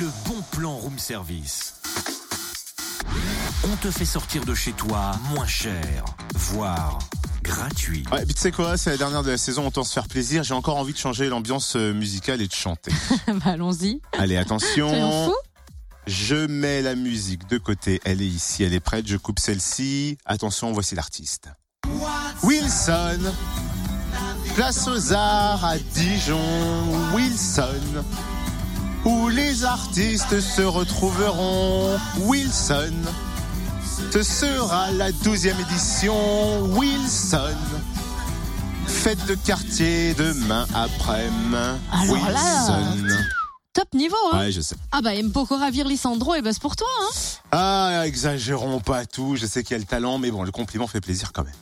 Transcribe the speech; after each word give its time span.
Le 0.00 0.06
bon 0.24 0.40
plan 0.52 0.76
room 0.76 0.98
service. 0.98 1.74
On 3.70 3.76
te 3.82 3.90
fait 3.90 4.06
sortir 4.06 4.46
de 4.46 4.54
chez 4.54 4.72
toi 4.72 5.12
moins 5.34 5.44
cher, 5.44 6.06
voire 6.34 7.00
gratuit. 7.42 8.04
Ouais, 8.10 8.24
puis 8.24 8.32
tu 8.32 8.40
sais 8.40 8.50
quoi, 8.50 8.78
c'est 8.78 8.88
la 8.88 8.96
dernière 8.96 9.22
de 9.22 9.30
la 9.30 9.36
saison, 9.36 9.66
autant 9.66 9.84
se 9.84 9.92
faire 9.92 10.08
plaisir. 10.08 10.42
J'ai 10.42 10.54
encore 10.54 10.78
envie 10.78 10.94
de 10.94 10.98
changer 10.98 11.28
l'ambiance 11.28 11.76
euh, 11.76 11.92
musicale 11.92 12.40
et 12.40 12.46
de 12.46 12.54
chanter. 12.54 12.92
bah 13.26 13.34
allons-y. 13.44 14.00
Allez, 14.16 14.38
attention. 14.38 15.34
Je 16.06 16.46
mets 16.46 16.80
la 16.80 16.94
musique 16.94 17.46
de 17.50 17.58
côté. 17.58 18.00
Elle 18.06 18.22
est 18.22 18.26
ici, 18.26 18.64
elle 18.64 18.72
est 18.72 18.80
prête. 18.80 19.06
Je 19.06 19.18
coupe 19.18 19.38
celle-ci. 19.38 20.16
Attention, 20.24 20.72
voici 20.72 20.94
l'artiste. 20.94 21.50
Wilson. 22.42 23.20
Place 24.54 24.88
aux 24.88 25.12
arts 25.12 25.62
à 25.62 25.76
Dijon. 25.76 26.40
Wilson. 27.14 28.02
Où 29.04 29.28
les 29.28 29.64
artistes 29.64 30.40
se 30.40 30.62
retrouveront. 30.62 31.98
Wilson. 32.18 32.92
Ce 34.12 34.22
sera 34.22 34.90
la 34.92 35.10
douzième 35.12 35.58
édition. 35.60 36.60
Wilson. 36.76 37.56
Fête 38.86 39.24
de 39.26 39.34
quartier 39.34 40.14
demain 40.14 40.66
après-midi. 40.74 41.52
Là, 41.52 41.78
Wilson. 42.08 43.06
Top 43.72 43.94
niveau, 43.94 44.16
hein 44.32 44.38
Ouais, 44.40 44.52
je 44.52 44.60
sais. 44.60 44.76
Ah 44.92 45.00
bah 45.00 45.12
Vir 45.70 45.86
Lissandro, 45.86 46.34
et 46.34 46.42
bah 46.42 46.50
c'est 46.52 46.60
pour 46.60 46.76
toi, 46.76 46.88
hein 47.02 47.14
Ah, 47.52 48.02
exagérons 48.04 48.80
pas 48.80 49.06
tout. 49.06 49.36
Je 49.36 49.46
sais 49.46 49.62
qu'il 49.62 49.72
y 49.72 49.76
a 49.76 49.78
le 49.78 49.84
talent, 49.84 50.18
mais 50.18 50.30
bon, 50.30 50.42
le 50.42 50.50
compliment 50.50 50.88
fait 50.88 51.00
plaisir 51.00 51.32
quand 51.32 51.44
même. 51.44 51.54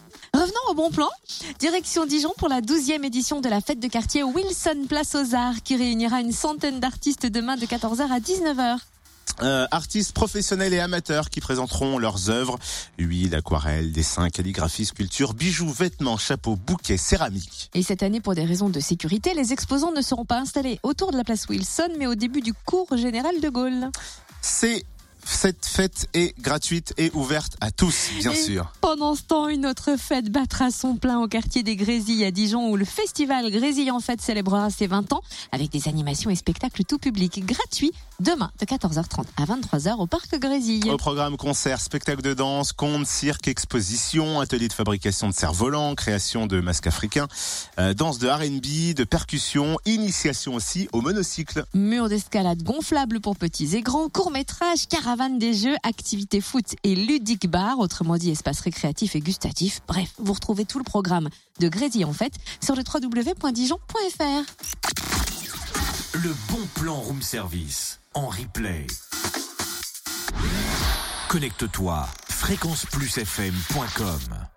Bon 0.79 0.91
plan. 0.91 1.11
Direction 1.59 2.07
Dijon 2.07 2.33
pour 2.39 2.49
la 2.49 2.61
12e 2.61 3.05
édition 3.05 3.41
de 3.41 3.49
la 3.49 3.61
fête 3.61 3.81
de 3.81 3.89
quartier 3.89 4.23
Wilson 4.23 4.87
Place 4.89 5.17
aux 5.17 5.35
Arts 5.35 5.61
qui 5.65 5.75
réunira 5.75 6.21
une 6.21 6.31
centaine 6.31 6.79
d'artistes 6.79 7.27
demain 7.27 7.57
de 7.57 7.67
14h 7.67 8.03
à 8.03 8.21
19h. 8.21 8.79
Euh, 9.43 9.67
artistes 9.73 10.13
professionnels 10.13 10.73
et 10.73 10.79
amateurs 10.79 11.31
qui 11.31 11.41
présenteront 11.41 11.99
leurs 11.99 12.31
œuvres 12.31 12.61
huile, 12.97 13.35
aquarelle, 13.35 13.91
dessin, 13.91 14.31
calligraphie, 14.31 14.87
sculpture, 14.87 15.35
bijoux, 15.35 15.69
vêtements, 15.69 16.17
chapeaux, 16.17 16.55
bouquets, 16.55 16.97
céramique. 16.97 17.71
Et 17.75 17.83
cette 17.83 18.05
année, 18.05 18.21
pour 18.21 18.37
des 18.37 18.45
raisons 18.45 18.69
de 18.69 18.79
sécurité, 18.79 19.35
les 19.35 19.53
exposants 19.53 19.91
ne 19.91 20.01
seront 20.01 20.27
pas 20.27 20.39
installés 20.39 20.79
autour 20.85 21.11
de 21.11 21.17
la 21.17 21.25
place 21.25 21.49
Wilson, 21.49 21.89
mais 21.99 22.07
au 22.07 22.15
début 22.15 22.41
du 22.41 22.55
cours 22.55 22.97
général 22.97 23.41
de 23.41 23.49
Gaulle. 23.49 23.91
C'est 24.43 24.85
cette 25.31 25.67
fête 25.67 26.09
est 26.15 26.37
gratuite 26.41 26.95
et 26.97 27.11
ouverte 27.13 27.57
à 27.61 27.71
tous, 27.71 28.11
bien 28.19 28.33
Et 28.33 28.43
sûr. 28.43 28.73
Pendant 28.81 29.15
ce 29.15 29.23
temps, 29.23 29.49
une 29.49 29.67
autre 29.67 29.97
fête 29.99 30.33
battra 30.33 30.71
son 30.71 30.97
plein 30.97 31.21
au 31.21 31.29
quartier 31.29 31.63
des 31.63 31.77
Grésilles 31.77 32.25
à 32.25 32.31
Dijon 32.31 32.71
où 32.71 32.77
le 32.77 32.87
festival 32.87 33.51
Grésille 33.51 33.91
en 33.91 34.01
fête 34.01 34.23
célébrera 34.23 34.71
ses 34.71 34.87
20 34.87 35.13
ans 35.13 35.21
avec 35.53 35.71
des 35.71 35.87
animations 35.87 36.31
et 36.31 36.35
spectacles 36.35 36.83
tout 36.85 36.99
public 36.99 37.45
gratuits 37.45 37.93
demain 38.21 38.51
de 38.59 38.65
14h30 38.65 39.25
à 39.37 39.45
23h 39.45 39.97
au 39.99 40.07
parc 40.07 40.35
Grésille. 40.39 40.91
Au 40.91 40.97
programme 40.97 41.37
concert, 41.37 41.81
spectacle 41.81 42.23
de 42.23 42.33
danse, 42.35 42.73
contes, 42.73 43.07
cirque, 43.07 43.49
exposition, 43.49 44.41
atelier 44.41 44.69
de 44.69 44.73
fabrication 44.73 45.29
de 45.29 45.35
cerfs-volants, 45.35 45.95
création 45.95 46.47
de 46.47 46.61
masques 46.61 46.87
africains, 46.87 47.29
euh, 47.79 47.93
danse 47.93 48.19
de 48.19 48.29
R&B, 48.29 48.95
de 48.95 49.05
percussion, 49.05 49.77
initiation 49.85 50.55
aussi 50.55 50.89
au 50.93 51.03
monocycle. 51.03 51.65
Mur 51.75 52.09
d'escalade 52.09 52.63
gonflable 52.63 53.21
pour 53.21 53.37
petits 53.37 53.77
et 53.77 53.83
grands, 53.83 54.09
court-métrage, 54.09 54.89
caravane 54.89 55.18
des 55.27 55.53
jeux, 55.53 55.75
activités 55.83 56.41
foot 56.41 56.77
et 56.85 56.95
ludique 56.95 57.51
bar, 57.51 57.81
autrement 57.81 58.17
dit 58.17 58.31
espace 58.31 58.61
récréatif 58.61 59.17
et 59.17 59.21
gustatif. 59.21 59.81
Bref, 59.89 60.13
vous 60.19 60.33
retrouvez 60.33 60.65
tout 60.65 60.79
le 60.79 60.85
programme 60.85 61.29
de 61.59 61.69
Grésille 61.69 62.05
en 62.05 62.13
fait 62.13 62.33
sur 62.63 62.77
le 62.77 62.83
www.dijon.fr. 62.83 64.45
Le 66.15 66.33
bon 66.51 66.67
plan 66.75 66.95
room 66.95 67.21
service 67.21 67.99
en 68.15 68.29
replay. 68.29 68.87
Connecte-toi 71.29 72.09
fréquenceplusfm.com 72.29 74.47